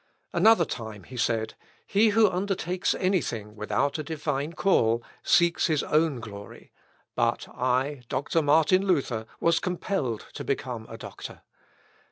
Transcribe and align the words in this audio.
Another 0.33 0.65
time 0.65 1.03
he 1.03 1.15
said, 1.15 1.53
"He 1.85 2.09
who 2.09 2.27
undertakes 2.27 2.95
any 2.95 3.21
thing 3.21 3.55
without 3.55 3.99
a 3.99 4.03
divine 4.03 4.53
call, 4.53 5.03
seeks 5.21 5.67
his 5.67 5.83
own 5.83 6.19
glory; 6.19 6.71
but 7.15 7.47
I, 7.49 8.01
Doctor 8.09 8.41
Martin 8.41 8.83
Luther, 8.87 9.27
was 9.39 9.59
compelled 9.59 10.25
to 10.33 10.43
become 10.43 10.87
a 10.89 10.97
doctor. 10.97 11.43